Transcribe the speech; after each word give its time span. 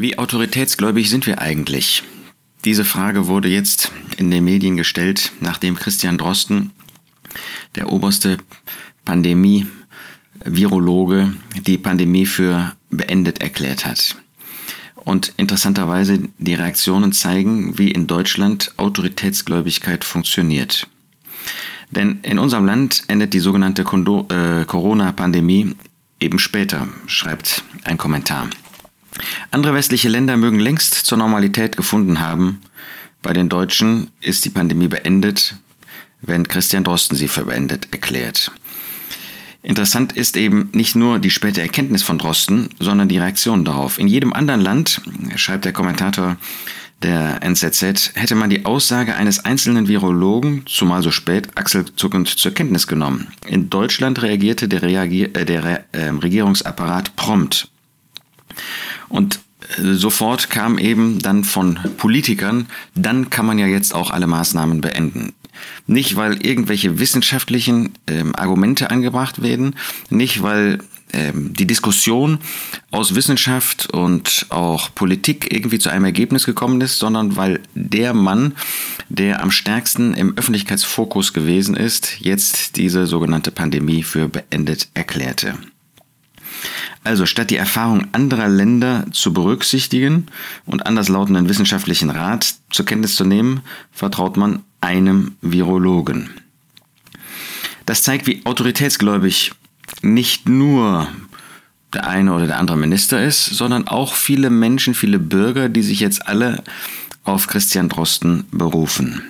Wie 0.00 0.16
autoritätsgläubig 0.16 1.10
sind 1.10 1.26
wir 1.26 1.40
eigentlich? 1.40 2.04
Diese 2.64 2.84
Frage 2.84 3.26
wurde 3.26 3.48
jetzt 3.48 3.90
in 4.16 4.30
den 4.30 4.44
Medien 4.44 4.76
gestellt, 4.76 5.32
nachdem 5.40 5.74
Christian 5.74 6.18
Drosten, 6.18 6.70
der 7.74 7.90
oberste 7.90 8.38
Pandemie-Virologe, 9.04 11.34
die 11.66 11.78
Pandemie 11.78 12.26
für 12.26 12.76
beendet 12.90 13.42
erklärt 13.42 13.86
hat. 13.86 14.14
Und 14.94 15.32
interessanterweise 15.36 16.20
die 16.38 16.54
Reaktionen 16.54 17.10
zeigen, 17.10 17.76
wie 17.76 17.90
in 17.90 18.06
Deutschland 18.06 18.74
Autoritätsgläubigkeit 18.76 20.04
funktioniert. 20.04 20.86
Denn 21.90 22.20
in 22.22 22.38
unserem 22.38 22.66
Land 22.66 23.02
endet 23.08 23.34
die 23.34 23.40
sogenannte 23.40 23.82
äh, 23.82 24.64
Corona-Pandemie 24.64 25.74
eben 26.20 26.38
später, 26.38 26.86
schreibt 27.08 27.64
ein 27.82 27.98
Kommentar. 27.98 28.48
Andere 29.50 29.74
westliche 29.74 30.08
Länder 30.08 30.36
mögen 30.36 30.58
längst 30.58 30.94
zur 30.94 31.18
Normalität 31.18 31.76
gefunden 31.76 32.20
haben. 32.20 32.60
Bei 33.22 33.32
den 33.32 33.48
Deutschen 33.48 34.10
ist 34.20 34.44
die 34.44 34.50
Pandemie 34.50 34.88
beendet, 34.88 35.56
wenn 36.20 36.48
Christian 36.48 36.84
Drosten 36.84 37.16
sie 37.16 37.28
für 37.28 37.44
beendet 37.44 37.88
erklärt. 37.92 38.52
Interessant 39.62 40.12
ist 40.12 40.36
eben 40.36 40.70
nicht 40.72 40.94
nur 40.94 41.18
die 41.18 41.30
späte 41.30 41.60
Erkenntnis 41.60 42.02
von 42.02 42.18
Drosten, 42.18 42.70
sondern 42.78 43.08
die 43.08 43.18
Reaktion 43.18 43.64
darauf. 43.64 43.98
In 43.98 44.06
jedem 44.06 44.32
anderen 44.32 44.60
Land, 44.60 45.00
schreibt 45.36 45.64
der 45.64 45.72
Kommentator 45.72 46.36
der 47.02 47.42
NZZ, 47.42 48.12
hätte 48.14 48.34
man 48.34 48.50
die 48.50 48.64
Aussage 48.64 49.14
eines 49.14 49.44
einzelnen 49.44 49.86
Virologen, 49.86 50.64
zumal 50.66 51.02
so 51.02 51.10
spät, 51.10 51.48
achselzuckend 51.56 52.28
zur 52.28 52.52
Kenntnis 52.52 52.86
genommen. 52.86 53.28
In 53.46 53.70
Deutschland 53.70 54.22
reagierte 54.22 54.68
der, 54.68 54.82
Reagier 54.82 55.34
äh, 55.36 55.44
der 55.44 55.84
äh, 55.92 56.08
Regierungsapparat 56.08 57.14
prompt. 57.14 57.68
Und 59.08 59.40
äh, 59.78 59.94
sofort 59.94 60.50
kam 60.50 60.78
eben 60.78 61.20
dann 61.20 61.44
von 61.44 61.78
Politikern, 61.96 62.66
dann 62.94 63.30
kann 63.30 63.46
man 63.46 63.58
ja 63.58 63.66
jetzt 63.66 63.94
auch 63.94 64.10
alle 64.10 64.26
Maßnahmen 64.26 64.80
beenden. 64.80 65.32
Nicht, 65.86 66.16
weil 66.16 66.44
irgendwelche 66.46 67.00
wissenschaftlichen 67.00 67.94
ähm, 68.06 68.34
Argumente 68.36 68.90
angebracht 68.90 69.42
werden, 69.42 69.74
nicht, 70.08 70.42
weil 70.42 70.78
ähm, 71.12 71.54
die 71.54 71.66
Diskussion 71.66 72.38
aus 72.90 73.14
Wissenschaft 73.14 73.92
und 73.92 74.46
auch 74.50 74.94
Politik 74.94 75.52
irgendwie 75.52 75.78
zu 75.78 75.88
einem 75.88 76.04
Ergebnis 76.04 76.44
gekommen 76.44 76.80
ist, 76.80 76.98
sondern 76.98 77.36
weil 77.36 77.60
der 77.74 78.12
Mann, 78.12 78.54
der 79.08 79.42
am 79.42 79.50
stärksten 79.50 80.14
im 80.14 80.36
Öffentlichkeitsfokus 80.36 81.32
gewesen 81.32 81.76
ist, 81.76 82.20
jetzt 82.20 82.76
diese 82.76 83.06
sogenannte 83.06 83.50
Pandemie 83.50 84.02
für 84.02 84.28
beendet 84.28 84.88
erklärte. 84.94 85.54
Also 87.08 87.24
statt 87.24 87.48
die 87.48 87.56
Erfahrung 87.56 88.08
anderer 88.12 88.48
Länder 88.48 89.06
zu 89.12 89.32
berücksichtigen 89.32 90.26
und 90.66 90.84
anderslautenden 90.84 91.48
wissenschaftlichen 91.48 92.10
Rat 92.10 92.56
zur 92.68 92.84
Kenntnis 92.84 93.16
zu 93.16 93.24
nehmen, 93.24 93.62
vertraut 93.92 94.36
man 94.36 94.62
einem 94.82 95.34
Virologen. 95.40 96.28
Das 97.86 98.02
zeigt, 98.02 98.26
wie 98.26 98.44
autoritätsgläubig 98.44 99.52
nicht 100.02 100.50
nur 100.50 101.08
der 101.94 102.06
eine 102.06 102.34
oder 102.34 102.46
der 102.46 102.58
andere 102.58 102.76
Minister 102.76 103.24
ist, 103.24 103.46
sondern 103.46 103.88
auch 103.88 104.12
viele 104.12 104.50
Menschen, 104.50 104.92
viele 104.92 105.18
Bürger, 105.18 105.70
die 105.70 105.82
sich 105.82 106.00
jetzt 106.00 106.28
alle 106.28 106.62
auf 107.24 107.46
Christian 107.46 107.88
Drosten 107.88 108.44
berufen. 108.50 109.22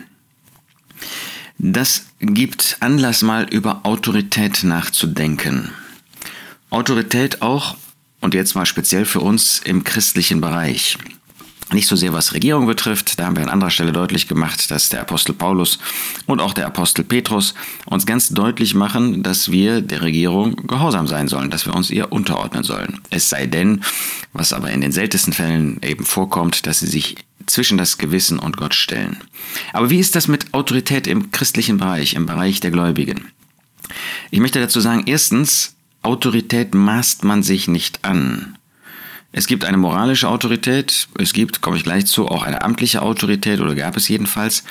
Das 1.59 2.07
gibt 2.19 2.79
Anlass 2.81 3.23
mal 3.23 3.47
über 3.49 3.87
Autorität 3.87 4.65
nachzudenken. 4.65 5.71
Autorität 6.71 7.43
auch, 7.43 7.77
und 8.21 8.35
jetzt 8.35 8.55
mal 8.55 8.67
speziell 8.67 9.05
für 9.05 9.21
uns 9.21 9.61
im 9.65 9.85
christlichen 9.85 10.41
Bereich. 10.41 10.99
Nicht 11.73 11.87
so 11.87 11.97
sehr 11.97 12.15
was 12.15 12.33
Regierung 12.33 12.67
betrifft, 12.67 13.19
da 13.19 13.27
haben 13.27 13.37
wir 13.37 13.43
an 13.43 13.51
anderer 13.51 13.71
Stelle 13.71 13.93
deutlich 13.93 14.27
gemacht, 14.27 14.71
dass 14.71 14.89
der 14.89 15.03
Apostel 15.03 15.35
Paulus 15.35 15.79
und 16.25 16.41
auch 16.41 16.55
der 16.55 16.67
Apostel 16.67 17.05
Petrus 17.05 17.55
uns 17.85 18.07
ganz 18.07 18.31
deutlich 18.31 18.75
machen, 18.75 19.23
dass 19.23 19.51
wir 19.51 19.83
der 19.83 20.01
Regierung 20.01 20.57
gehorsam 20.67 21.07
sein 21.07 21.29
sollen, 21.29 21.51
dass 21.51 21.67
wir 21.67 21.75
uns 21.75 21.91
ihr 21.91 22.11
unterordnen 22.11 22.65
sollen. 22.65 23.01
Es 23.11 23.29
sei 23.29 23.47
denn, 23.47 23.83
was 24.33 24.55
aber 24.55 24.71
in 24.71 24.81
den 24.81 24.93
seltensten 24.93 25.35
Fällen 25.35 25.79
eben 25.83 26.07
vorkommt, 26.07 26.67
dass 26.67 26.81
sie 26.81 26.87
sich 26.87 27.17
zwischen 27.45 27.77
das 27.77 27.99
Gewissen 27.99 28.39
und 28.39 28.57
Gott 28.57 28.75
stellen. 28.75 29.19
Aber 29.75 29.91
wie 29.91 29.99
ist 29.99 30.15
das 30.15 30.27
mit 30.27 30.55
Autorität 30.55 31.07
im 31.07 31.31
christlichen 31.33 31.77
Bereich, 31.77 32.15
im 32.15 32.25
Bereich 32.25 32.61
der 32.61 32.71
Gläubigen? 32.71 33.31
Ich 34.31 34.41
möchte 34.41 34.61
dazu 34.61 34.81
sagen, 34.81 35.05
erstens, 35.07 35.75
Autorität 36.09 36.75
maßt 36.75 37.25
man 37.25 37.43
sich 37.43 37.69
nicht 37.69 38.03
an. 38.03 38.57
Es 39.31 39.47
gibt 39.47 39.67
eine 39.67 39.77
moralische 39.77 40.27
Autorität, 40.27 41.07
es 41.19 41.35
gibt, 41.35 41.61
komme 41.61 41.77
ich 41.77 41.85
gleich 41.85 42.07
zu, 42.07 42.29
auch 42.29 42.45
eine 42.45 42.63
amtliche 42.63 43.03
Autorität 43.03 43.61
oder 43.61 43.75
gab 43.75 43.95
es 43.95 44.09
jedenfalls. 44.09 44.65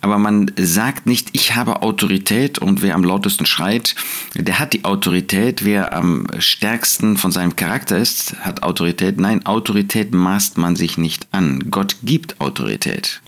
Aber 0.00 0.16
man 0.16 0.50
sagt 0.56 1.04
nicht, 1.04 1.28
ich 1.32 1.54
habe 1.54 1.82
Autorität 1.82 2.56
und 2.56 2.80
wer 2.80 2.94
am 2.94 3.04
lautesten 3.04 3.44
schreit, 3.44 3.94
der 4.34 4.58
hat 4.58 4.72
die 4.72 4.86
Autorität. 4.86 5.66
Wer 5.66 5.92
am 5.92 6.26
stärksten 6.38 7.18
von 7.18 7.30
seinem 7.30 7.56
Charakter 7.56 7.98
ist, 7.98 8.36
hat 8.40 8.62
Autorität. 8.62 9.20
Nein, 9.20 9.44
Autorität 9.44 10.14
maßt 10.14 10.56
man 10.56 10.76
sich 10.76 10.96
nicht 10.96 11.28
an. 11.30 11.70
Gott 11.70 11.96
gibt 12.02 12.40
Autorität. 12.40 13.20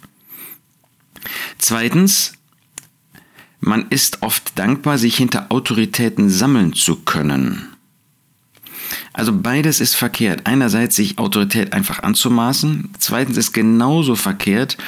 Zweitens, 1.59 2.33
man 3.63 3.87
ist 3.91 4.23
oft 4.23 4.59
dankbar, 4.59 4.99
sich 4.99 5.17
hinter 5.17 5.47
Autoritäten 5.51 6.29
sammeln 6.29 6.73
zu 6.75 6.97
können. 6.97 7.69
Also 9.13 9.33
beides 9.33 9.81
ist 9.81 9.95
verkehrt. 9.95 10.43
Einerseits 10.45 10.97
sich 10.97 11.19
Autorität 11.19 11.73
einfach 11.73 12.03
anzumaßen. 12.03 12.91
Zweitens 12.99 13.37
ist 13.37 13.53
genauso 13.53 14.17
verkehrt, 14.17 14.79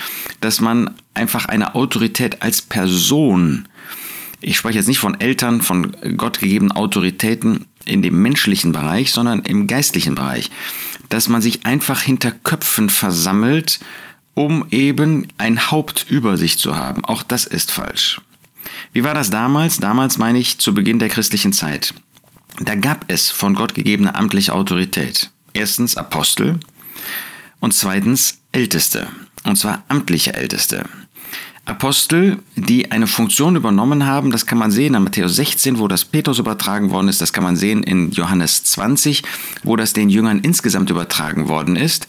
dass 0.41 0.61
man 0.61 0.91
einfach 1.15 1.47
eine 1.47 1.77
Autorität 1.77 2.43
als 2.43 2.63
Person, 2.63 3.69
ich 4.41 4.57
spreche 4.57 4.79
jetzt 4.79 4.89
nicht 4.89 4.99
von 4.99 5.21
Eltern, 5.21 5.63
von 5.63 5.97
gottgegebenen 6.17 6.73
Autoritäten 6.73 7.67
in 7.84 8.03
dem 8.03 8.21
menschlichen 8.21 8.73
Bereich, 8.73 9.13
sondern 9.13 9.43
im 9.43 9.69
geistlichen 9.69 10.17
Bereich, 10.17 10.51
dass 11.11 11.29
man 11.29 11.43
sich 11.43 11.65
einfach 11.65 12.03
hinter 12.03 12.33
Köpfen 12.33 12.91
versammelt, 12.91 13.79
um 14.34 14.67
eben 14.71 15.29
ein 15.39 15.71
Haupt 15.71 16.07
über 16.09 16.37
sich 16.37 16.59
zu 16.59 16.77
haben. 16.77 17.05
Auch 17.05 17.23
das 17.23 17.47
ist 17.47 17.71
falsch. 17.71 18.21
Wie 18.93 19.05
war 19.05 19.15
das 19.15 19.31
damals? 19.31 19.78
Damals 19.78 20.19
meine 20.19 20.39
ich 20.39 20.59
zu 20.59 20.75
Beginn 20.75 20.99
der 20.99 21.09
christlichen 21.09 21.53
Zeit. 21.53 21.95
Da 22.61 22.75
gab 22.77 23.05
es 23.09 23.31
von 23.31 23.55
Gott 23.55 23.75
gegebene 23.75 24.15
amtliche 24.15 24.53
Autorität. 24.53 25.31
Erstens 25.53 25.97
Apostel 25.97 26.61
und 27.61 27.75
zweitens 27.75 28.41
Älteste, 28.53 29.09
und 29.45 29.56
zwar 29.56 29.83
amtliche 29.89 30.34
Älteste. 30.34 30.84
Apostel, 31.67 32.41
die 32.56 32.93
eine 32.93 33.06
Funktion 33.06 33.56
übernommen 33.56 34.05
haben, 34.05 34.31
das 34.31 34.45
kann 34.45 34.59
man 34.59 34.71
sehen 34.71 34.95
in 34.95 35.03
Matthäus 35.03 35.37
16, 35.37 35.78
wo 35.78 35.89
das 35.89 36.05
Petrus 36.05 36.39
übertragen 36.39 36.91
worden 36.91 37.09
ist, 37.09 37.22
das 37.22 37.33
kann 37.33 37.43
man 37.43 37.56
sehen 37.56 37.83
in 37.83 38.11
Johannes 38.11 38.65
20, 38.65 39.22
wo 39.62 39.75
das 39.75 39.95
den 39.95 40.11
Jüngern 40.11 40.41
insgesamt 40.41 40.91
übertragen 40.91 41.49
worden 41.49 41.77
ist, 41.77 42.06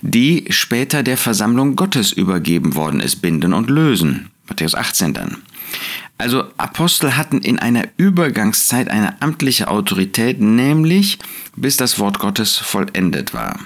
die 0.00 0.46
später 0.48 1.02
der 1.02 1.18
Versammlung 1.18 1.76
Gottes 1.76 2.12
übergeben 2.12 2.74
worden 2.76 3.00
ist, 3.00 3.16
binden 3.16 3.52
und 3.52 3.68
lösen. 3.68 4.30
Matthäus 4.48 4.74
18 4.74 5.12
dann. 5.12 5.42
Also 6.16 6.44
Apostel 6.56 7.16
hatten 7.16 7.40
in 7.40 7.58
einer 7.58 7.88
Übergangszeit 7.96 8.88
eine 8.88 9.20
amtliche 9.20 9.68
Autorität, 9.68 10.40
nämlich 10.40 11.18
bis 11.56 11.76
das 11.76 11.98
Wort 11.98 12.18
Gottes 12.18 12.56
vollendet 12.56 13.34
war. 13.34 13.58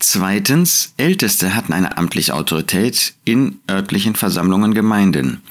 Zweitens, 0.00 0.94
Älteste 0.96 1.54
hatten 1.54 1.72
eine 1.72 1.96
amtliche 1.96 2.34
Autorität 2.34 3.14
in 3.24 3.60
örtlichen 3.70 4.16
Versammlungen 4.16 4.74
Gemeinden. 4.74 5.42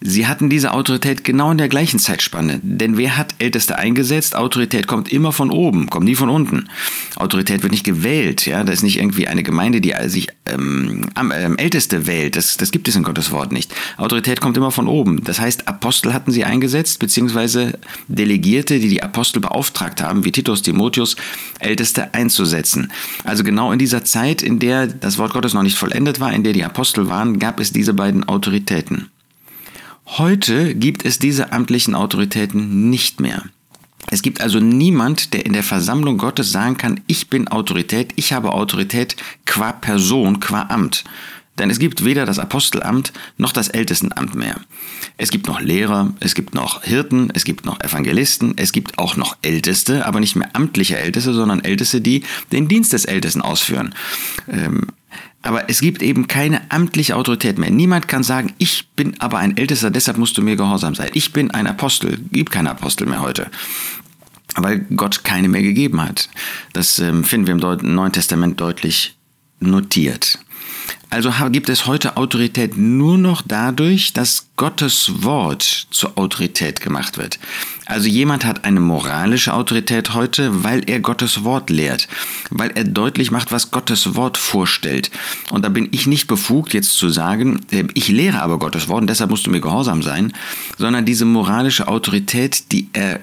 Sie 0.00 0.26
hatten 0.26 0.50
diese 0.50 0.72
Autorität 0.72 1.24
genau 1.24 1.50
in 1.50 1.58
der 1.58 1.68
gleichen 1.68 1.98
Zeitspanne. 1.98 2.60
Denn 2.62 2.98
wer 2.98 3.16
hat 3.16 3.34
Älteste 3.38 3.78
eingesetzt? 3.78 4.36
Autorität 4.36 4.86
kommt 4.86 5.10
immer 5.10 5.32
von 5.32 5.50
oben, 5.50 5.88
kommt 5.88 6.04
nie 6.04 6.14
von 6.14 6.28
unten. 6.28 6.68
Autorität 7.16 7.62
wird 7.62 7.72
nicht 7.72 7.84
gewählt. 7.84 8.46
Ja, 8.46 8.62
da 8.62 8.72
ist 8.72 8.82
nicht 8.82 8.98
irgendwie 8.98 9.26
eine 9.26 9.42
Gemeinde, 9.42 9.80
die 9.80 9.94
sich 10.06 10.28
ähm, 10.44 11.08
ähm, 11.18 11.56
Älteste 11.56 12.06
wählt. 12.06 12.36
Das, 12.36 12.58
das 12.58 12.72
gibt 12.72 12.88
es 12.88 12.96
in 12.96 13.04
Gottes 13.04 13.30
Wort 13.30 13.52
nicht. 13.52 13.74
Autorität 13.96 14.42
kommt 14.42 14.58
immer 14.58 14.70
von 14.70 14.86
oben. 14.86 15.24
Das 15.24 15.40
heißt, 15.40 15.66
Apostel 15.66 16.12
hatten 16.12 16.30
sie 16.30 16.44
eingesetzt, 16.44 16.98
beziehungsweise 16.98 17.78
Delegierte, 18.06 18.78
die 18.78 18.90
die 18.90 19.02
Apostel 19.02 19.40
beauftragt 19.40 20.02
haben, 20.02 20.24
wie 20.24 20.32
Titus, 20.32 20.60
Timotheus, 20.60 21.16
Älteste 21.58 22.12
einzusetzen. 22.12 22.92
Also 23.24 23.44
genau 23.44 23.72
in 23.72 23.78
dieser 23.78 24.04
Zeit, 24.04 24.42
in 24.42 24.58
der 24.58 24.88
das 24.88 25.16
Wort 25.16 25.32
Gottes 25.32 25.54
noch 25.54 25.62
nicht 25.62 25.78
vollendet 25.78 26.20
war, 26.20 26.34
in 26.34 26.44
der 26.44 26.52
die 26.52 26.64
Apostel 26.64 27.08
waren, 27.08 27.38
gab 27.38 27.60
es 27.60 27.72
diese 27.72 27.94
beiden 27.94 28.28
Autoritäten. 28.28 29.08
Heute 30.06 30.74
gibt 30.76 31.04
es 31.04 31.18
diese 31.18 31.52
amtlichen 31.52 31.94
Autoritäten 31.94 32.88
nicht 32.90 33.20
mehr. 33.20 33.42
Es 34.08 34.22
gibt 34.22 34.40
also 34.40 34.60
niemand, 34.60 35.34
der 35.34 35.44
in 35.44 35.52
der 35.52 35.64
Versammlung 35.64 36.16
Gottes 36.16 36.52
sagen 36.52 36.76
kann, 36.76 37.00
ich 37.08 37.28
bin 37.28 37.48
Autorität, 37.48 38.12
ich 38.14 38.32
habe 38.32 38.52
Autorität 38.52 39.16
qua 39.46 39.72
Person, 39.72 40.38
qua 40.38 40.62
Amt. 40.68 41.04
Denn 41.58 41.70
es 41.70 41.78
gibt 41.78 42.04
weder 42.04 42.26
das 42.26 42.38
Apostelamt 42.38 43.12
noch 43.38 43.52
das 43.52 43.68
Ältestenamt 43.68 44.34
mehr. 44.34 44.60
Es 45.16 45.30
gibt 45.30 45.46
noch 45.46 45.60
Lehrer, 45.60 46.12
es 46.20 46.34
gibt 46.34 46.54
noch 46.54 46.82
Hirten, 46.82 47.30
es 47.34 47.44
gibt 47.44 47.64
noch 47.64 47.80
Evangelisten, 47.80 48.54
es 48.56 48.72
gibt 48.72 48.98
auch 48.98 49.16
noch 49.16 49.36
Älteste, 49.42 50.06
aber 50.06 50.20
nicht 50.20 50.36
mehr 50.36 50.50
amtliche 50.54 50.98
Älteste, 50.98 51.32
sondern 51.32 51.64
Älteste, 51.64 52.00
die 52.00 52.24
den 52.52 52.68
Dienst 52.68 52.92
des 52.92 53.06
Ältesten 53.06 53.40
ausführen. 53.40 53.94
Ähm, 54.48 54.88
aber 55.42 55.70
es 55.70 55.80
gibt 55.80 56.02
eben 56.02 56.26
keine 56.26 56.70
amtliche 56.70 57.14
Autorität 57.14 57.56
mehr. 57.56 57.70
Niemand 57.70 58.08
kann 58.08 58.24
sagen, 58.24 58.52
ich 58.58 58.88
bin 58.96 59.18
aber 59.20 59.38
ein 59.38 59.56
Ältester, 59.56 59.90
deshalb 59.90 60.18
musst 60.18 60.36
du 60.36 60.42
mir 60.42 60.56
gehorsam 60.56 60.94
sein. 60.94 61.10
Ich 61.14 61.32
bin 61.32 61.52
ein 61.52 61.66
Apostel. 61.66 62.18
Gibt 62.32 62.50
keine 62.50 62.70
Apostel 62.70 63.06
mehr 63.06 63.20
heute 63.20 63.50
weil 64.58 64.80
Gott 64.96 65.22
keine 65.22 65.48
mehr 65.48 65.62
gegeben 65.62 66.00
hat. 66.00 66.28
Das 66.72 66.98
ähm, 66.98 67.24
finden 67.24 67.46
wir 67.46 67.54
im 67.54 67.94
Neuen 67.94 68.12
Testament 68.12 68.60
deutlich 68.60 69.16
notiert. 69.60 70.38
Also 71.08 71.32
gibt 71.50 71.68
es 71.68 71.86
heute 71.86 72.16
Autorität 72.16 72.76
nur 72.76 73.16
noch 73.16 73.42
dadurch, 73.46 74.12
dass 74.12 74.48
Gottes 74.56 75.22
Wort 75.22 75.86
zur 75.90 76.18
Autorität 76.18 76.80
gemacht 76.80 77.16
wird. 77.16 77.38
Also 77.84 78.08
jemand 78.08 78.44
hat 78.44 78.64
eine 78.64 78.80
moralische 78.80 79.54
Autorität 79.54 80.14
heute, 80.14 80.64
weil 80.64 80.82
er 80.90 80.98
Gottes 80.98 81.44
Wort 81.44 81.70
lehrt, 81.70 82.08
weil 82.50 82.70
er 82.70 82.84
deutlich 82.84 83.30
macht, 83.30 83.52
was 83.52 83.70
Gottes 83.70 84.16
Wort 84.16 84.36
vorstellt. 84.36 85.10
Und 85.50 85.64
da 85.64 85.68
bin 85.68 85.88
ich 85.92 86.08
nicht 86.08 86.26
befugt, 86.26 86.74
jetzt 86.74 86.94
zu 86.94 87.08
sagen, 87.08 87.60
äh, 87.70 87.84
ich 87.94 88.08
lehre 88.08 88.42
aber 88.42 88.58
Gottes 88.58 88.88
Wort 88.88 89.02
und 89.02 89.06
deshalb 89.06 89.30
musst 89.30 89.46
du 89.46 89.50
mir 89.50 89.60
gehorsam 89.60 90.02
sein, 90.02 90.32
sondern 90.76 91.04
diese 91.04 91.24
moralische 91.24 91.86
Autorität, 91.86 92.72
die 92.72 92.88
er 92.92 93.20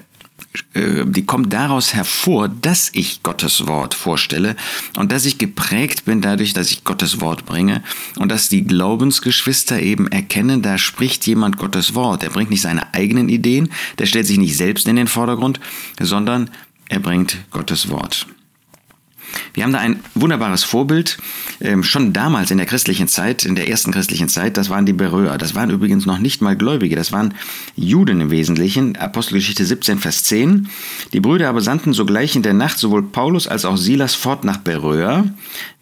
die 0.74 1.26
kommt 1.26 1.52
daraus 1.52 1.94
hervor, 1.94 2.48
dass 2.48 2.90
ich 2.92 3.22
Gottes 3.22 3.66
Wort 3.66 3.94
vorstelle 3.94 4.54
und 4.96 5.10
dass 5.10 5.24
ich 5.24 5.38
geprägt 5.38 6.04
bin 6.04 6.20
dadurch, 6.20 6.52
dass 6.52 6.70
ich 6.70 6.84
Gottes 6.84 7.20
Wort 7.20 7.44
bringe 7.44 7.82
und 8.16 8.28
dass 8.30 8.48
die 8.48 8.64
Glaubensgeschwister 8.64 9.80
eben 9.80 10.06
erkennen, 10.08 10.62
da 10.62 10.78
spricht 10.78 11.26
jemand 11.26 11.58
Gottes 11.58 11.94
Wort. 11.94 12.22
Er 12.22 12.30
bringt 12.30 12.50
nicht 12.50 12.62
seine 12.62 12.94
eigenen 12.94 13.28
Ideen, 13.28 13.70
der 13.98 14.06
stellt 14.06 14.26
sich 14.26 14.38
nicht 14.38 14.56
selbst 14.56 14.86
in 14.86 14.96
den 14.96 15.08
Vordergrund, 15.08 15.58
sondern 16.00 16.50
er 16.88 17.00
bringt 17.00 17.36
Gottes 17.50 17.88
Wort. 17.90 18.26
Wir 19.52 19.64
haben 19.64 19.72
da 19.72 19.78
ein 19.78 20.00
wunderbares 20.14 20.64
Vorbild, 20.64 21.18
ähm, 21.60 21.82
schon 21.82 22.12
damals 22.12 22.50
in 22.50 22.58
der 22.58 22.66
christlichen 22.66 23.08
Zeit, 23.08 23.44
in 23.44 23.54
der 23.54 23.68
ersten 23.68 23.92
christlichen 23.92 24.28
Zeit, 24.28 24.56
das 24.56 24.70
waren 24.70 24.86
die 24.86 24.92
Beröer. 24.92 25.38
Das 25.38 25.54
waren 25.54 25.70
übrigens 25.70 26.06
noch 26.06 26.18
nicht 26.18 26.42
mal 26.42 26.56
Gläubige, 26.56 26.96
das 26.96 27.12
waren 27.12 27.34
Juden 27.76 28.20
im 28.20 28.30
Wesentlichen. 28.30 28.96
Apostelgeschichte 28.96 29.64
17, 29.64 29.98
Vers 29.98 30.24
10. 30.24 30.68
Die 31.12 31.20
Brüder 31.20 31.48
aber 31.48 31.60
sandten 31.60 31.92
sogleich 31.92 32.36
in 32.36 32.42
der 32.42 32.54
Nacht 32.54 32.78
sowohl 32.78 33.02
Paulus 33.02 33.46
als 33.46 33.64
auch 33.64 33.76
Silas 33.76 34.14
fort 34.14 34.44
nach 34.44 34.58
Beröa, 34.58 35.24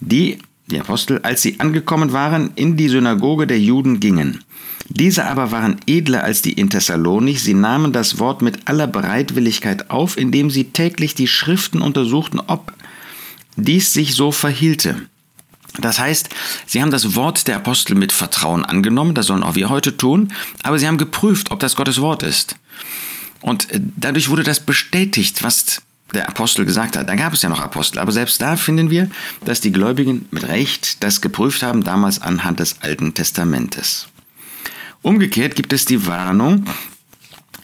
die, 0.01 0.39
die 0.67 0.81
Apostel, 0.81 1.21
als 1.23 1.43
sie 1.43 1.61
angekommen 1.61 2.13
waren, 2.13 2.53
in 2.55 2.77
die 2.77 2.89
Synagoge 2.89 3.47
der 3.47 3.61
Juden 3.61 4.01
gingen. 4.01 4.45
Diese 4.89 5.25
aber 5.27 5.53
waren 5.53 5.77
edler 5.87 6.25
als 6.25 6.43
die 6.43 6.53
in 6.53 6.69
Thessalonik, 6.69 7.39
sie 7.39 7.55
nahmen 7.55 7.93
das 7.93 8.19
Wort 8.19 8.43
mit 8.43 8.69
aller 8.69 8.87
Bereitwilligkeit 8.87 9.91
auf, 9.91 10.19
indem 10.19 10.51
sie 10.51 10.65
täglich 10.65 11.15
die 11.15 11.29
Schriften 11.29 11.81
untersuchten, 11.81 12.41
ob 12.41 12.73
dies 13.57 13.93
sich 13.93 14.15
so 14.15 14.33
verhielte. 14.33 15.03
Das 15.81 15.99
heißt, 15.99 16.29
sie 16.67 16.83
haben 16.83 16.91
das 16.91 17.15
Wort 17.15 17.49
der 17.49 17.57
Apostel 17.57 17.95
mit 17.95 18.13
Vertrauen 18.13 18.65
angenommen, 18.65 19.15
das 19.15 19.27
sollen 19.27 19.43
auch 19.43 19.55
wir 19.55 19.71
heute 19.71 19.97
tun, 19.97 20.33
aber 20.63 20.79
sie 20.79 20.87
haben 20.87 20.99
geprüft, 20.99 21.51
ob 21.51 21.61
das 21.61 21.77
Gottes 21.77 22.01
Wort 22.01 22.23
ist. 22.23 22.57
Und 23.41 23.71
äh, 23.71 23.81
dadurch 23.97 24.29
wurde 24.29 24.43
das 24.43 24.61
bestätigt, 24.61 25.43
was 25.43 25.83
der 26.13 26.29
Apostel 26.29 26.67
gesagt 26.67 26.97
hat. 26.97 27.09
Da 27.09 27.15
gab 27.15 27.33
es 27.33 27.43
ja 27.43 27.49
noch 27.49 27.61
Apostel, 27.61 27.99
aber 27.99 28.13
selbst 28.13 28.41
da 28.43 28.57
finden 28.57 28.91
wir, 28.91 29.11
dass 29.45 29.61
die 29.61 29.73
Gläubigen 29.73 30.27
mit 30.31 30.47
Recht 30.47 31.03
das 31.03 31.21
geprüft 31.23 31.63
haben, 31.63 31.85
damals 31.85 32.21
anhand 32.21 32.61
des 32.61 32.83
Alten 32.83 33.15
Testamentes. 33.15 34.09
Umgekehrt 35.01 35.57
gibt 35.57 35.73
es 35.73 35.87
die 35.87 36.07
Warnung, 36.07 36.67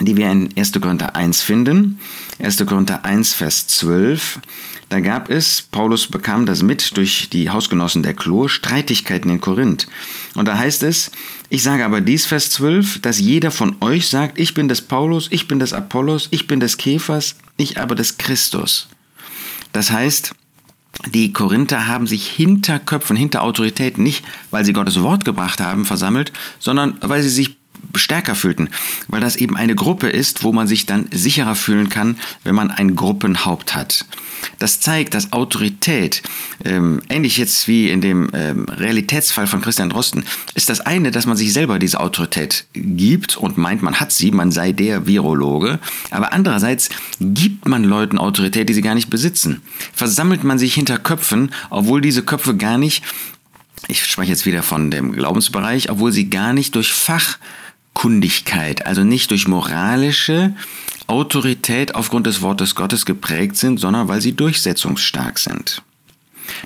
die 0.00 0.16
wir 0.16 0.30
in 0.30 0.48
1. 0.56 0.72
Korinther 0.80 1.14
1 1.14 1.42
finden. 1.42 2.00
1. 2.38 2.64
Korinther 2.66 3.04
1, 3.04 3.34
Vers 3.34 3.66
12. 3.66 4.40
Da 4.88 5.00
gab 5.00 5.28
es, 5.28 5.62
Paulus 5.62 6.06
bekam 6.06 6.46
das 6.46 6.62
mit 6.62 6.96
durch 6.96 7.28
die 7.30 7.50
Hausgenossen 7.50 8.02
der 8.02 8.14
Chlor, 8.14 8.48
Streitigkeiten 8.48 9.30
in 9.30 9.40
Korinth. 9.40 9.86
Und 10.34 10.46
da 10.46 10.56
heißt 10.56 10.82
es, 10.84 11.10
ich 11.50 11.62
sage 11.62 11.84
aber 11.84 12.00
dies, 12.00 12.26
Vers 12.26 12.50
12, 12.52 13.00
dass 13.00 13.18
jeder 13.18 13.50
von 13.50 13.76
euch 13.80 14.08
sagt, 14.08 14.38
ich 14.38 14.54
bin 14.54 14.68
des 14.68 14.82
Paulus, 14.82 15.28
ich 15.30 15.48
bin 15.48 15.58
des 15.58 15.72
Apollos, 15.72 16.28
ich 16.30 16.46
bin 16.46 16.60
des 16.60 16.76
Käfers, 16.76 17.36
ich 17.56 17.78
aber 17.78 17.94
des 17.94 18.18
Christus. 18.18 18.88
Das 19.72 19.90
heißt, 19.90 20.34
die 21.12 21.32
Korinther 21.32 21.86
haben 21.86 22.06
sich 22.06 22.26
hinter 22.26 22.78
Köpfen, 22.78 23.16
hinter 23.16 23.42
Autorität, 23.42 23.98
nicht 23.98 24.24
weil 24.50 24.64
sie 24.64 24.72
Gottes 24.72 25.00
Wort 25.02 25.24
gebracht 25.24 25.60
haben, 25.60 25.84
versammelt, 25.84 26.32
sondern 26.58 26.98
weil 27.00 27.22
sie 27.22 27.28
sich 27.28 27.57
stärker 27.94 28.34
fühlten, 28.34 28.68
weil 29.08 29.20
das 29.20 29.36
eben 29.36 29.56
eine 29.56 29.74
Gruppe 29.74 30.08
ist, 30.08 30.44
wo 30.44 30.52
man 30.52 30.66
sich 30.66 30.86
dann 30.86 31.06
sicherer 31.10 31.54
fühlen 31.54 31.88
kann, 31.88 32.16
wenn 32.44 32.54
man 32.54 32.70
ein 32.70 32.96
Gruppenhaupt 32.96 33.74
hat. 33.74 34.06
Das 34.58 34.80
zeigt, 34.80 35.14
dass 35.14 35.32
Autorität, 35.32 36.22
ähm, 36.64 37.02
ähnlich 37.08 37.36
jetzt 37.38 37.66
wie 37.68 37.90
in 37.90 38.00
dem 38.00 38.30
ähm, 38.32 38.66
Realitätsfall 38.68 39.46
von 39.46 39.60
Christian 39.60 39.90
Drosten, 39.90 40.24
ist 40.54 40.68
das 40.68 40.80
eine, 40.80 41.10
dass 41.10 41.26
man 41.26 41.36
sich 41.36 41.52
selber 41.52 41.78
diese 41.78 42.00
Autorität 42.00 42.66
gibt 42.72 43.36
und 43.36 43.58
meint, 43.58 43.82
man 43.82 43.98
hat 44.00 44.12
sie, 44.12 44.30
man 44.30 44.52
sei 44.52 44.72
der 44.72 45.06
Virologe, 45.06 45.78
aber 46.10 46.32
andererseits 46.32 46.88
gibt 47.20 47.66
man 47.66 47.84
Leuten 47.84 48.18
Autorität, 48.18 48.68
die 48.68 48.74
sie 48.74 48.82
gar 48.82 48.94
nicht 48.94 49.10
besitzen. 49.10 49.62
Versammelt 49.92 50.44
man 50.44 50.58
sich 50.58 50.74
hinter 50.74 50.98
Köpfen, 50.98 51.52
obwohl 51.70 52.00
diese 52.00 52.22
Köpfe 52.22 52.56
gar 52.56 52.78
nicht 52.78 53.02
ich 53.86 54.04
spreche 54.04 54.32
jetzt 54.32 54.44
wieder 54.44 54.62
von 54.64 54.90
dem 54.90 55.12
Glaubensbereich, 55.12 55.88
obwohl 55.88 56.10
sie 56.10 56.28
gar 56.28 56.52
nicht 56.52 56.74
durch 56.74 56.92
Fach 56.92 57.38
Kundigkeit, 57.98 58.86
also 58.86 59.02
nicht 59.02 59.32
durch 59.32 59.48
moralische 59.48 60.54
Autorität 61.08 61.96
aufgrund 61.96 62.28
des 62.28 62.42
Wortes 62.42 62.76
Gottes 62.76 63.04
geprägt 63.06 63.56
sind, 63.56 63.80
sondern 63.80 64.06
weil 64.06 64.20
sie 64.20 64.36
durchsetzungsstark 64.36 65.36
sind. 65.40 65.82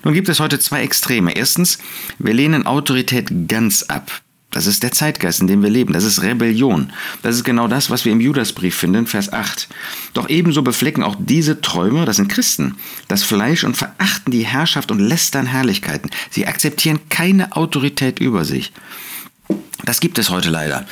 Nun 0.05 0.13
gibt 0.13 0.29
es 0.29 0.41
heute 0.41 0.59
zwei 0.59 0.83
Extreme. 0.83 1.35
Erstens, 1.35 1.79
wir 2.19 2.35
lehnen 2.35 2.67
Autorität 2.67 3.49
ganz 3.49 3.85
ab. 3.85 4.21
Das 4.51 4.67
ist 4.67 4.83
der 4.83 4.93
Zeitgeist, 4.93 5.41
in 5.41 5.47
dem 5.47 5.63
wir 5.63 5.71
leben. 5.71 5.95
Das 5.95 6.05
ist 6.05 6.21
Rebellion. 6.21 6.93
Das 7.23 7.35
ist 7.37 7.45
genau 7.45 7.67
das, 7.67 7.89
was 7.89 8.05
wir 8.05 8.13
im 8.13 8.21
Judasbrief 8.21 8.75
finden, 8.75 9.07
Vers 9.07 9.33
8. 9.33 9.69
Doch 10.13 10.29
ebenso 10.29 10.61
beflecken 10.61 11.03
auch 11.03 11.17
diese 11.19 11.63
Träume, 11.63 12.05
das 12.05 12.17
sind 12.17 12.29
Christen, 12.29 12.77
das 13.09 13.23
Fleisch 13.23 13.65
und 13.65 13.79
verachten 13.79 14.33
die 14.33 14.45
Herrschaft 14.45 14.91
und 14.91 14.99
lästern 14.99 15.47
Herrlichkeiten. 15.47 16.11
Sie 16.29 16.47
akzeptieren 16.47 17.01
keine 17.09 17.57
Autorität 17.57 18.21
über 18.21 18.45
sich. 18.45 18.71
Das 19.85 19.99
gibt 19.99 20.19
es 20.19 20.31
heute 20.31 20.49
leider. 20.49 20.87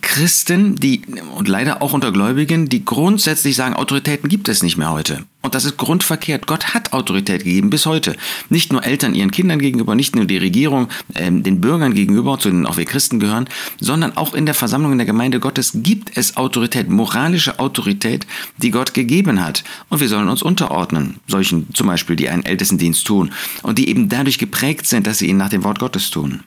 Christen, 0.00 0.76
die, 0.76 1.02
und 1.36 1.46
leider 1.46 1.82
auch 1.82 1.92
unter 1.92 2.10
Gläubigen, 2.10 2.70
die 2.70 2.84
grundsätzlich 2.84 3.54
sagen, 3.54 3.74
Autoritäten 3.74 4.30
gibt 4.30 4.48
es 4.48 4.62
nicht 4.62 4.78
mehr 4.78 4.90
heute. 4.90 5.26
Und 5.42 5.54
das 5.54 5.66
ist 5.66 5.76
grundverkehrt. 5.76 6.46
Gott 6.46 6.72
hat 6.72 6.94
Autorität 6.94 7.44
gegeben 7.44 7.68
bis 7.68 7.84
heute. 7.84 8.16
Nicht 8.48 8.72
nur 8.72 8.82
Eltern 8.82 9.14
ihren 9.14 9.30
Kindern 9.30 9.58
gegenüber, 9.58 9.94
nicht 9.94 10.16
nur 10.16 10.24
die 10.24 10.38
Regierung 10.38 10.88
ähm, 11.14 11.42
den 11.42 11.60
Bürgern 11.60 11.94
gegenüber, 11.94 12.38
zu 12.38 12.48
denen 12.48 12.66
auch 12.66 12.78
wir 12.78 12.86
Christen 12.86 13.20
gehören, 13.20 13.46
sondern 13.78 14.16
auch 14.16 14.32
in 14.32 14.46
der 14.46 14.54
Versammlung 14.54 14.92
in 14.92 14.98
der 14.98 15.06
Gemeinde 15.06 15.38
Gottes 15.38 15.72
gibt 15.74 16.16
es 16.16 16.38
Autorität, 16.38 16.88
moralische 16.88 17.58
Autorität, 17.58 18.26
die 18.56 18.70
Gott 18.70 18.94
gegeben 18.94 19.44
hat. 19.44 19.64
Und 19.90 20.00
wir 20.00 20.08
sollen 20.08 20.28
uns 20.28 20.42
unterordnen. 20.42 21.20
Solchen 21.26 21.72
zum 21.74 21.88
Beispiel, 21.88 22.16
die 22.16 22.30
einen 22.30 22.44
Ältestendienst 22.44 23.06
tun 23.06 23.32
und 23.62 23.78
die 23.78 23.88
eben 23.88 24.08
dadurch 24.08 24.38
geprägt 24.38 24.86
sind, 24.86 25.06
dass 25.06 25.18
sie 25.18 25.28
ihn 25.28 25.36
nach 25.36 25.50
dem 25.50 25.64
Wort 25.64 25.78
Gottes 25.78 26.10
tun. 26.10 26.42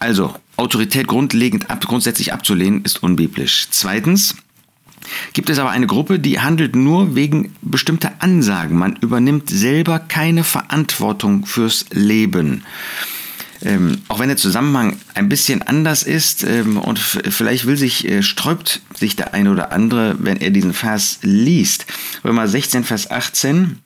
Also, 0.00 0.34
Autorität 0.56 1.06
grundlegend 1.06 1.70
ab, 1.70 1.86
grundsätzlich 1.86 2.32
abzulehnen, 2.32 2.82
ist 2.84 3.02
unbiblisch. 3.02 3.68
Zweitens, 3.70 4.34
gibt 5.34 5.50
es 5.50 5.58
aber 5.58 5.70
eine 5.70 5.86
Gruppe, 5.86 6.18
die 6.18 6.40
handelt 6.40 6.74
nur 6.74 7.14
wegen 7.14 7.54
bestimmter 7.60 8.12
Ansagen. 8.18 8.78
Man 8.78 8.96
übernimmt 8.96 9.50
selber 9.50 9.98
keine 9.98 10.42
Verantwortung 10.42 11.44
fürs 11.44 11.84
Leben. 11.90 12.64
Ähm, 13.62 14.00
auch 14.08 14.18
wenn 14.18 14.28
der 14.28 14.38
Zusammenhang 14.38 14.96
ein 15.12 15.28
bisschen 15.28 15.60
anders 15.60 16.02
ist 16.02 16.44
ähm, 16.44 16.78
und 16.78 16.98
vielleicht 16.98 17.66
will 17.66 17.76
sich, 17.76 18.08
äh, 18.08 18.22
sträubt 18.22 18.80
sich 18.94 19.16
der 19.16 19.34
eine 19.34 19.50
oder 19.50 19.70
andere, 19.70 20.16
wenn 20.18 20.38
er 20.38 20.48
diesen 20.50 20.72
Vers 20.72 21.18
liest. 21.20 21.84
Römer 22.24 22.48
16, 22.48 22.84
Vers 22.84 23.10
18. 23.10 23.78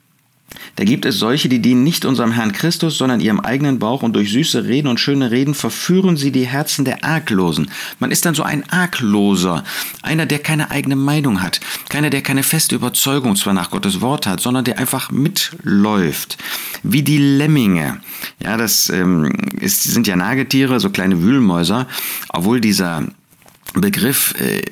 Da 0.77 0.85
gibt 0.85 1.05
es 1.05 1.19
solche, 1.19 1.49
die 1.49 1.61
dienen 1.61 1.85
nicht 1.85 2.05
unserem 2.05 2.33
Herrn 2.33 2.53
Christus, 2.53 2.99
sondern 2.99 3.21
ihrem 3.21 3.41
eigenen 3.41 3.79
Bauch 3.79 4.03
und 4.03 4.15
durch 4.15 4.33
süße 4.33 4.65
Reden 4.65 4.89
und 4.89 4.99
schöne 4.99 5.31
Reden 5.31 5.55
verführen 5.55 6.17
sie 6.17 6.33
die 6.33 6.47
Herzen 6.47 6.85
der 6.85 7.05
Arglosen. 7.05 7.71
Man 8.01 8.11
ist 8.11 8.25
dann 8.25 8.35
so 8.35 8.43
ein 8.43 8.69
Argloser, 8.71 9.63
einer, 10.03 10.27
der 10.27 10.41
keine 10.41 10.71
eigene 10.71 10.97
Meinung 10.97 11.43
hat, 11.43 11.61
keiner, 11.89 12.11
der 12.11 12.23
keine 12.23 12.43
feste 12.43 12.75
Überzeugung 12.75 13.37
zwar 13.37 13.55
nach 13.55 13.71
Gottes 13.71 14.01
Wort 14.01 14.27
hat, 14.27 14.41
sondern 14.41 14.65
der 14.65 14.79
einfach 14.79 15.11
mitläuft, 15.11 16.39
wie 16.83 17.03
die 17.03 17.19
Lemminge. 17.19 18.01
Ja, 18.43 18.57
das 18.57 18.89
ähm, 18.89 19.31
ist, 19.61 19.85
sind 19.85 20.07
ja 20.07 20.17
Nagetiere, 20.17 20.81
so 20.81 20.91
kleine 20.91 21.23
Wühlmäuser, 21.23 21.87
obwohl 22.31 22.61
dieser 22.61 23.05
Begriff, 23.75 24.35
äh, 24.41 24.63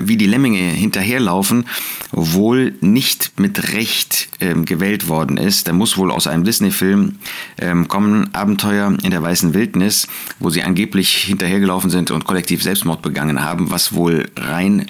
wie 0.00 0.16
die 0.16 0.26
Lemminge 0.26 0.58
hinterherlaufen, 0.58 1.66
wohl 2.12 2.74
nicht 2.80 3.38
mit 3.38 3.72
Recht 3.72 4.28
ähm, 4.40 4.64
gewählt 4.64 5.08
worden 5.08 5.36
ist. 5.36 5.66
Der 5.66 5.74
muss 5.74 5.98
wohl 5.98 6.10
aus 6.10 6.26
einem 6.26 6.44
Disney-Film 6.44 7.16
ähm, 7.58 7.88
kommen, 7.88 8.32
Abenteuer 8.34 8.96
in 9.02 9.10
der 9.10 9.22
weißen 9.22 9.54
Wildnis, 9.54 10.06
wo 10.38 10.50
sie 10.50 10.62
angeblich 10.62 11.14
hinterhergelaufen 11.14 11.90
sind 11.90 12.10
und 12.10 12.24
kollektiv 12.24 12.62
Selbstmord 12.62 13.02
begangen 13.02 13.42
haben, 13.42 13.70
was 13.70 13.94
wohl 13.94 14.30
rein 14.36 14.86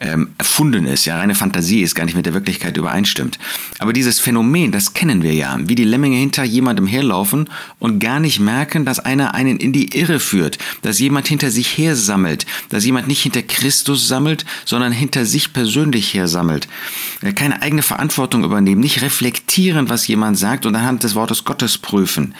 ähm, 0.00 0.30
erfunden 0.38 0.86
ist, 0.86 1.04
ja, 1.04 1.18
reine 1.18 1.34
Fantasie 1.34 1.82
ist, 1.82 1.94
gar 1.94 2.04
nicht 2.04 2.14
mit 2.14 2.26
der 2.26 2.34
Wirklichkeit 2.34 2.76
übereinstimmt. 2.76 3.38
Aber 3.78 3.92
dieses 3.92 4.20
Phänomen, 4.20 4.72
das 4.72 4.94
kennen 4.94 5.22
wir 5.22 5.34
ja, 5.34 5.56
wie 5.60 5.74
die 5.74 5.84
Lemminge 5.84 6.16
hinter 6.16 6.44
jemandem 6.44 6.86
herlaufen 6.86 7.48
und 7.78 7.98
gar 7.98 8.20
nicht 8.20 8.40
merken, 8.40 8.84
dass 8.84 9.00
einer 9.00 9.34
einen 9.34 9.58
in 9.58 9.72
die 9.72 9.96
Irre 9.96 10.20
führt, 10.20 10.58
dass 10.82 10.98
jemand 10.98 11.28
hinter 11.28 11.50
sich 11.50 11.76
her 11.76 11.96
sammelt, 11.96 12.46
dass 12.68 12.84
jemand 12.84 13.08
nicht 13.08 13.22
hinter 13.22 13.42
Christus 13.42 14.06
sammelt, 14.08 14.44
sondern 14.64 14.92
hinter 14.92 15.24
sich 15.24 15.52
persönlich 15.52 16.14
her 16.14 16.28
sammelt. 16.28 16.68
Äh, 17.22 17.32
keine 17.32 17.62
eigene 17.62 17.82
Verantwortung 17.82 18.44
übernehmen, 18.44 18.80
nicht 18.80 19.02
reflektieren, 19.02 19.88
was 19.88 20.06
jemand 20.06 20.38
sagt 20.38 20.66
und 20.66 20.76
anhand 20.76 21.02
des 21.02 21.14
Wortes 21.14 21.44
Gottes 21.44 21.78
prüfen. 21.78 22.34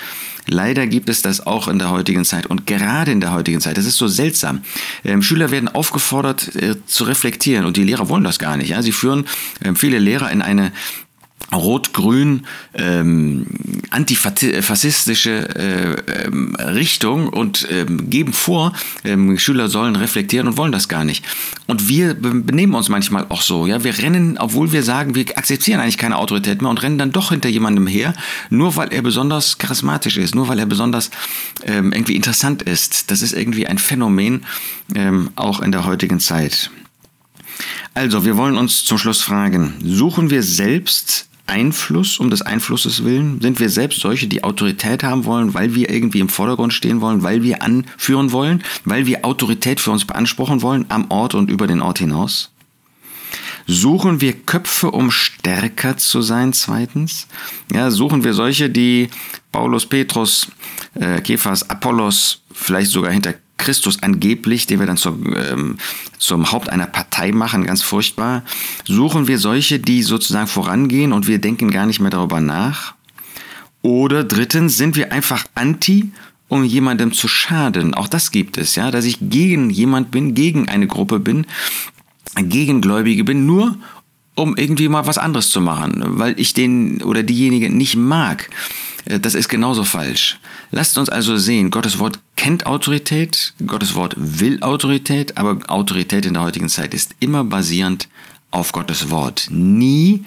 Leider 0.48 0.86
gibt 0.86 1.08
es 1.08 1.22
das 1.22 1.46
auch 1.46 1.68
in 1.68 1.78
der 1.78 1.90
heutigen 1.90 2.24
Zeit 2.24 2.46
und 2.46 2.66
gerade 2.66 3.12
in 3.12 3.20
der 3.20 3.32
heutigen 3.32 3.60
Zeit. 3.60 3.76
Das 3.76 3.84
ist 3.84 3.98
so 3.98 4.08
seltsam. 4.08 4.62
Ähm, 5.04 5.22
Schüler 5.22 5.50
werden 5.50 5.68
aufgefordert 5.68 6.54
äh, 6.56 6.74
zu 6.86 7.04
reflektieren 7.04 7.66
und 7.66 7.76
die 7.76 7.84
Lehrer 7.84 8.08
wollen 8.08 8.24
das 8.24 8.38
gar 8.38 8.56
nicht. 8.56 8.70
Ja? 8.70 8.82
Sie 8.82 8.92
führen 8.92 9.26
ähm, 9.62 9.76
viele 9.76 9.98
Lehrer 9.98 10.30
in 10.30 10.42
eine 10.42 10.72
rot-grün 11.52 12.46
ähm, 12.74 13.46
antifaschistische 13.90 15.48
äh, 15.56 16.26
ähm, 16.26 16.54
Richtung 16.56 17.28
und 17.28 17.66
ähm, 17.70 18.10
geben 18.10 18.32
vor, 18.32 18.72
ähm, 19.04 19.38
Schüler 19.38 19.68
sollen 19.68 19.96
reflektieren 19.96 20.48
und 20.48 20.56
wollen 20.56 20.72
das 20.72 20.88
gar 20.88 21.04
nicht. 21.04 21.24
Und 21.66 21.88
wir 21.88 22.14
benehmen 22.14 22.74
uns 22.74 22.88
manchmal 22.88 23.26
auch 23.28 23.42
so. 23.42 23.66
Ja, 23.66 23.84
wir 23.84 23.98
rennen, 23.98 24.38
obwohl 24.38 24.72
wir 24.72 24.82
sagen, 24.82 25.14
wir 25.14 25.24
akzeptieren 25.36 25.80
eigentlich 25.80 25.98
keine 25.98 26.16
Autorität 26.16 26.62
mehr 26.62 26.70
und 26.70 26.82
rennen 26.82 26.98
dann 26.98 27.12
doch 27.12 27.30
hinter 27.30 27.48
jemandem 27.48 27.86
her, 27.86 28.14
nur 28.50 28.76
weil 28.76 28.92
er 28.92 29.02
besonders 29.02 29.58
charismatisch 29.58 30.16
ist, 30.16 30.34
nur 30.34 30.48
weil 30.48 30.58
er 30.58 30.66
besonders 30.66 31.10
ähm, 31.64 31.92
irgendwie 31.92 32.16
interessant 32.16 32.62
ist. 32.62 33.10
Das 33.10 33.22
ist 33.22 33.32
irgendwie 33.32 33.66
ein 33.66 33.78
Phänomen 33.78 34.44
ähm, 34.94 35.30
auch 35.36 35.60
in 35.60 35.72
der 35.72 35.84
heutigen 35.84 36.20
Zeit. 36.20 36.70
Also, 37.94 38.24
wir 38.24 38.36
wollen 38.36 38.56
uns 38.56 38.84
zum 38.84 38.98
Schluss 38.98 39.22
fragen, 39.22 39.74
suchen 39.82 40.30
wir 40.30 40.42
selbst 40.42 41.27
Einfluss 41.48 42.18
um 42.18 42.30
des 42.30 42.42
Einflusses 42.42 43.04
willen? 43.04 43.40
Sind 43.40 43.58
wir 43.58 43.70
selbst 43.70 44.00
solche, 44.00 44.28
die 44.28 44.44
Autorität 44.44 45.02
haben 45.02 45.24
wollen, 45.24 45.54
weil 45.54 45.74
wir 45.74 45.90
irgendwie 45.90 46.20
im 46.20 46.28
Vordergrund 46.28 46.72
stehen 46.72 47.00
wollen, 47.00 47.22
weil 47.22 47.42
wir 47.42 47.62
anführen 47.62 48.32
wollen, 48.32 48.62
weil 48.84 49.06
wir 49.06 49.24
Autorität 49.24 49.80
für 49.80 49.90
uns 49.90 50.04
beanspruchen 50.04 50.62
wollen, 50.62 50.86
am 50.88 51.10
Ort 51.10 51.34
und 51.34 51.50
über 51.50 51.66
den 51.66 51.80
Ort 51.80 51.98
hinaus? 51.98 52.50
Suchen 53.66 54.22
wir 54.22 54.32
Köpfe, 54.32 54.90
um 54.90 55.10
stärker 55.10 55.98
zu 55.98 56.22
sein, 56.22 56.54
zweitens? 56.54 57.26
Ja, 57.72 57.90
suchen 57.90 58.24
wir 58.24 58.32
solche, 58.32 58.70
die 58.70 59.10
Paulus, 59.52 59.84
Petrus, 59.84 60.48
äh, 60.94 61.20
Kephas, 61.20 61.68
Apollos, 61.68 62.40
vielleicht 62.52 62.90
sogar 62.90 63.12
hinter 63.12 63.34
Christus 63.68 64.02
angeblich, 64.02 64.66
den 64.66 64.80
wir 64.80 64.86
dann 64.86 64.96
zum, 64.96 65.36
ähm, 65.36 65.76
zum 66.18 66.50
Haupt 66.52 66.70
einer 66.70 66.86
Partei 66.86 67.32
machen, 67.32 67.66
ganz 67.66 67.82
furchtbar, 67.82 68.42
suchen 68.86 69.26
wir 69.26 69.38
solche, 69.38 69.78
die 69.78 70.02
sozusagen 70.02 70.46
vorangehen 70.46 71.12
und 71.12 71.26
wir 71.26 71.38
denken 71.38 71.70
gar 71.70 71.84
nicht 71.84 72.00
mehr 72.00 72.10
darüber 72.10 72.40
nach? 72.40 72.94
Oder 73.82 74.24
drittens 74.24 74.78
sind 74.78 74.96
wir 74.96 75.12
einfach 75.12 75.44
anti, 75.54 76.10
um 76.48 76.64
jemandem 76.64 77.12
zu 77.12 77.28
schaden. 77.28 77.92
Auch 77.92 78.08
das 78.08 78.30
gibt 78.30 78.56
es, 78.56 78.74
ja, 78.74 78.90
dass 78.90 79.04
ich 79.04 79.18
gegen 79.20 79.68
jemand 79.68 80.10
bin, 80.10 80.34
gegen 80.34 80.70
eine 80.70 80.86
Gruppe 80.86 81.20
bin, 81.20 81.44
gegen 82.36 82.80
Gläubige 82.80 83.22
bin, 83.22 83.44
nur 83.44 83.76
um 84.38 84.56
irgendwie 84.56 84.88
mal 84.88 85.06
was 85.06 85.18
anderes 85.18 85.50
zu 85.50 85.60
machen, 85.60 86.02
weil 86.18 86.38
ich 86.38 86.54
den 86.54 87.02
oder 87.02 87.22
diejenige 87.22 87.70
nicht 87.70 87.96
mag. 87.96 88.48
Äh, 89.04 89.20
das 89.20 89.34
ist 89.34 89.48
genauso 89.48 89.84
falsch. 89.84 90.38
Lasst 90.70 90.96
uns 90.96 91.08
also 91.08 91.36
sehen, 91.36 91.70
Gottes 91.70 91.98
Wort 91.98 92.20
kennt 92.36 92.66
Autorität, 92.66 93.54
Gottes 93.66 93.94
Wort 93.94 94.14
will 94.16 94.62
Autorität, 94.62 95.36
aber 95.36 95.58
Autorität 95.68 96.24
in 96.24 96.34
der 96.34 96.44
heutigen 96.44 96.68
Zeit 96.68 96.94
ist 96.94 97.14
immer 97.20 97.44
basierend 97.44 98.08
auf 98.50 98.72
Gottes 98.72 99.10
Wort. 99.10 99.48
Nie 99.50 100.24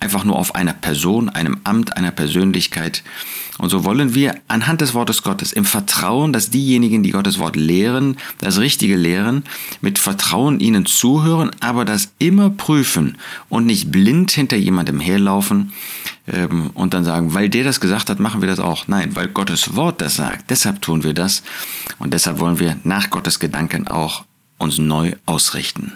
einfach 0.00 0.24
nur 0.24 0.36
auf 0.36 0.54
einer 0.54 0.72
Person, 0.72 1.28
einem 1.28 1.58
Amt, 1.64 1.96
einer 1.96 2.10
Persönlichkeit. 2.10 3.02
Und 3.58 3.70
so 3.70 3.84
wollen 3.84 4.14
wir 4.14 4.36
anhand 4.46 4.80
des 4.80 4.94
Wortes 4.94 5.22
Gottes 5.22 5.52
im 5.52 5.64
Vertrauen, 5.64 6.32
dass 6.32 6.50
diejenigen, 6.50 7.02
die 7.02 7.10
Gottes 7.10 7.40
Wort 7.40 7.56
lehren, 7.56 8.16
das 8.38 8.58
Richtige 8.58 8.96
lehren, 8.96 9.42
mit 9.80 9.98
Vertrauen 9.98 10.60
ihnen 10.60 10.86
zuhören, 10.86 11.50
aber 11.58 11.84
das 11.84 12.12
immer 12.20 12.50
prüfen 12.50 13.18
und 13.48 13.66
nicht 13.66 13.90
blind 13.90 14.30
hinter 14.30 14.56
jemandem 14.56 15.00
herlaufen 15.00 15.72
ähm, 16.28 16.70
und 16.74 16.94
dann 16.94 17.04
sagen, 17.04 17.34
weil 17.34 17.48
der 17.48 17.64
das 17.64 17.80
gesagt 17.80 18.10
hat, 18.10 18.20
machen 18.20 18.40
wir 18.40 18.48
das 18.48 18.60
auch. 18.60 18.86
Nein, 18.86 19.16
weil 19.16 19.26
Gottes 19.26 19.74
Wort 19.74 20.00
das 20.00 20.16
sagt. 20.16 20.50
Deshalb 20.50 20.80
tun 20.80 21.02
wir 21.02 21.14
das 21.14 21.42
und 21.98 22.14
deshalb 22.14 22.38
wollen 22.38 22.60
wir 22.60 22.76
nach 22.84 23.10
Gottes 23.10 23.40
Gedanken 23.40 23.88
auch 23.88 24.24
uns 24.58 24.78
neu 24.78 25.14
ausrichten. 25.26 25.92